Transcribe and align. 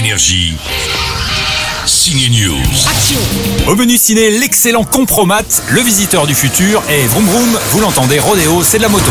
Énergie. 0.00 0.56
News. 2.30 2.56
Au 3.68 3.76
menu 3.76 3.98
ciné, 3.98 4.30
l'excellent 4.30 4.84
Compromat, 4.84 5.42
le 5.68 5.82
visiteur 5.82 6.26
du 6.26 6.34
futur, 6.34 6.82
et 6.88 7.06
vroom 7.06 7.26
vroom, 7.26 7.58
vous 7.72 7.80
l'entendez, 7.80 8.18
rodéo, 8.18 8.62
c'est 8.62 8.78
de 8.78 8.82
la 8.82 8.88
moto. 8.88 9.10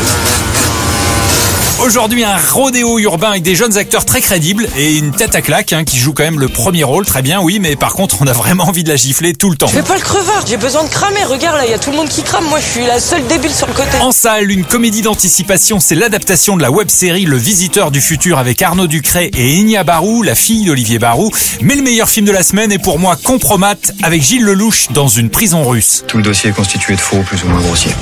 Aujourd'hui, 1.82 2.26
un 2.26 2.36
rodéo 2.36 3.00
urbain 3.00 3.30
avec 3.30 3.42
des 3.42 3.56
jeunes 3.56 3.78
acteurs 3.78 4.04
très 4.04 4.20
crédibles 4.20 4.68
et 4.78 4.98
une 4.98 5.12
tête 5.12 5.34
à 5.34 5.42
claque 5.42 5.72
hein, 5.72 5.86
qui 5.86 5.98
joue 5.98 6.12
quand 6.12 6.24
même 6.24 6.40
le 6.40 6.50
premier 6.50 6.84
rôle, 6.84 7.06
très 7.06 7.22
bien, 7.22 7.40
oui, 7.42 7.60
mais 7.62 7.78
par 7.78 7.94
contre, 7.94 8.18
on 8.22 8.28
a 8.28 8.34
vraiment 8.34 8.66
envie 8.66 8.84
de 8.84 8.90
la 8.90 8.98
gifler 8.98 9.34
tout 9.34 9.50
le 9.50 9.56
temps. 9.56 9.68
Je 9.68 9.76
fais 9.76 9.82
pas 9.82 9.96
le 9.96 10.02
crevard, 10.02 10.46
j'ai 10.46 10.58
besoin 10.58 10.84
de 10.84 10.90
cramer. 10.90 11.24
Regarde 11.24 11.56
là, 11.56 11.66
il 11.66 11.72
y 11.72 11.74
a 11.74 11.80
tout 11.80 11.92
le 11.92 11.96
monde 11.96 12.10
qui 12.10 12.22
crame. 12.22 12.44
Moi, 12.50 12.60
je 12.60 12.66
suis 12.66 12.86
la 12.86 13.00
seule 13.00 13.26
débile 13.28 13.52
sur 13.52 13.66
le 13.66 13.74
côté. 13.74 13.98
En 14.02 14.12
salle, 14.12 14.52
une 14.52 14.66
comédie 14.66 15.02
d'anticipation, 15.02 15.80
c'est 15.80 15.96
l'adaptation 15.96 16.58
de 16.58 16.62
la 16.62 16.70
web-série 16.70 17.24
Le 17.24 17.38
Visiteur 17.38 17.92
du 17.92 18.02
Futur 18.02 18.40
avec 18.40 18.62
Arnaud 18.62 18.88
Ducré 18.88 19.32
et 19.38 19.62
Enya 19.62 19.86
Barou, 19.86 20.22
la 20.22 20.36
fille 20.36 20.66
d'Olivier 20.66 21.00
Barou. 21.00 21.32
Mais 21.62 21.76
le 21.76 21.82
meilleur 21.82 22.10
film 22.10 22.26
de 22.26 22.34
la 22.34 22.44
semaine 22.44 22.74
est 22.74 22.80
pour 22.80 23.00
moi 23.00 23.16
Compromat 23.16 23.76
avec 24.04 24.22
Gilles 24.22 24.44
Lelouch 24.44 24.90
dans 24.92 25.08
une 25.08 25.30
prison 25.30 25.64
russe. 25.64 26.04
Tout 26.08 26.18
le 26.18 26.24
dossier 26.24 26.50
est 26.50 26.54
constitué 26.54 26.96
de 26.96 27.02
faux 27.02 27.22
plus 27.22 27.42
ou 27.44 27.48
moins 27.48 27.62
grossiers. 27.62 27.94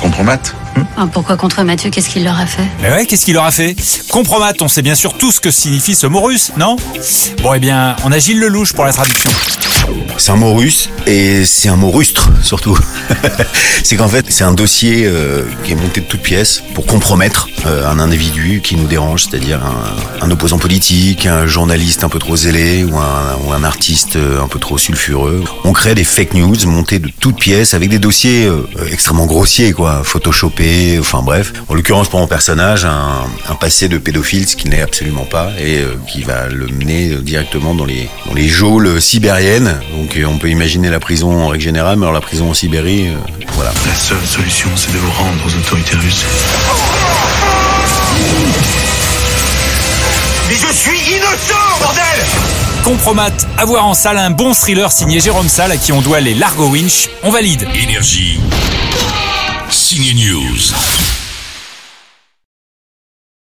Compromate 0.00 0.54
Ah, 0.96 1.06
pourquoi 1.12 1.36
contre 1.36 1.62
Mathieu 1.62 1.90
Qu'est-ce 1.90 2.08
qu'il 2.08 2.24
leur 2.24 2.38
a 2.38 2.46
fait 2.46 2.64
Mais 2.80 2.90
ouais, 2.90 3.06
qu'est-ce 3.06 3.24
qu'il 3.24 3.34
leur 3.34 3.44
a 3.44 3.50
fait 3.50 3.76
Compromat, 4.10 4.52
on 4.60 4.68
sait 4.68 4.82
bien 4.82 4.94
sûr 4.94 5.16
tout 5.18 5.32
ce 5.32 5.40
que 5.40 5.50
signifie 5.50 5.94
ce 5.94 6.06
mot 6.06 6.20
russe, 6.20 6.52
non? 6.56 6.76
Bon, 7.42 7.54
eh 7.54 7.58
bien, 7.58 7.96
on 8.04 8.12
a 8.12 8.18
Gilles 8.18 8.40
Lelouch 8.40 8.72
pour 8.72 8.84
la 8.84 8.92
traduction. 8.92 9.30
C'est 10.16 10.30
un 10.30 10.36
mot 10.36 10.54
russe 10.54 10.90
et 11.06 11.44
c'est 11.44 11.68
un 11.68 11.76
mot 11.76 11.90
rustre 11.90 12.30
surtout. 12.42 12.78
c'est 13.82 13.96
qu'en 13.96 14.08
fait 14.08 14.26
c'est 14.28 14.44
un 14.44 14.52
dossier 14.52 15.04
euh, 15.06 15.42
qui 15.64 15.72
est 15.72 15.74
monté 15.74 16.00
de 16.00 16.06
toutes 16.06 16.22
pièces 16.22 16.62
pour 16.74 16.86
compromettre 16.86 17.48
euh, 17.66 17.88
un 17.88 17.98
individu 17.98 18.60
qui 18.62 18.76
nous 18.76 18.86
dérange, 18.86 19.24
c'est-à-dire 19.24 19.60
un, 19.64 20.24
un 20.24 20.30
opposant 20.30 20.58
politique, 20.58 21.26
un 21.26 21.46
journaliste 21.46 22.04
un 22.04 22.08
peu 22.08 22.18
trop 22.18 22.36
zélé 22.36 22.84
ou 22.84 22.96
un, 22.96 23.36
ou 23.44 23.52
un 23.52 23.64
artiste 23.64 24.16
euh, 24.16 24.42
un 24.42 24.48
peu 24.48 24.58
trop 24.58 24.78
sulfureux. 24.78 25.42
On 25.64 25.72
crée 25.72 25.94
des 25.94 26.04
fake 26.04 26.34
news 26.34 26.56
montées 26.66 26.98
de 26.98 27.10
toutes 27.20 27.38
pièces 27.38 27.74
avec 27.74 27.88
des 27.88 27.98
dossiers 27.98 28.46
euh, 28.46 28.66
extrêmement 28.90 29.26
grossiers, 29.26 29.72
quoi, 29.72 30.02
photoshopés, 30.04 30.98
enfin 31.00 31.22
bref. 31.22 31.52
En 31.68 31.74
l'occurrence 31.74 32.08
pour 32.08 32.20
mon 32.20 32.26
personnage, 32.26 32.84
un, 32.84 33.24
un 33.48 33.54
passé 33.54 33.88
de 33.88 33.98
pédophile, 33.98 34.46
ce 34.48 34.56
qu'il 34.56 34.70
n'est 34.70 34.82
absolument 34.82 35.24
pas, 35.24 35.50
et 35.58 35.78
euh, 35.78 35.96
qui 36.06 36.22
va 36.22 36.48
le 36.48 36.66
mener 36.66 37.10
euh, 37.10 37.20
directement 37.20 37.74
dans 37.74 37.84
les, 37.84 38.08
dans 38.26 38.34
les 38.34 38.48
geôles 38.48 39.00
sibériennes. 39.00 39.73
Donc 39.92 40.16
euh, 40.16 40.24
on 40.26 40.38
peut 40.38 40.48
imaginer 40.48 40.90
la 40.90 41.00
prison 41.00 41.32
en 41.44 41.48
règle 41.48 41.64
générale, 41.64 41.96
mais 41.96 42.04
alors 42.04 42.14
la 42.14 42.20
prison 42.20 42.50
en 42.50 42.54
Sibérie, 42.54 43.08
euh, 43.08 43.16
voilà. 43.54 43.72
La 43.86 43.94
seule 43.94 44.24
solution, 44.26 44.68
c'est 44.76 44.92
de 44.92 44.98
vous 44.98 45.10
rendre 45.10 45.44
aux 45.46 45.58
autorités 45.58 45.96
russes. 45.96 46.24
Mais 50.48 50.54
je 50.54 50.72
suis 50.74 51.14
innocent, 51.16 51.78
bordel 51.80 52.02
Compromat, 52.84 53.30
à 53.56 53.64
voir 53.64 53.86
en 53.86 53.94
salle 53.94 54.18
un 54.18 54.30
bon 54.30 54.52
thriller 54.52 54.92
signé 54.92 55.18
Jérôme 55.18 55.48
Salle 55.48 55.72
à 55.72 55.76
qui 55.78 55.92
on 55.92 56.02
doit 56.02 56.20
les 56.20 56.34
Largo 56.34 56.68
Winch. 56.68 57.08
On 57.22 57.30
valide. 57.30 57.66
Énergie. 57.74 58.40
Signe 59.70 60.14
News. 60.14 61.03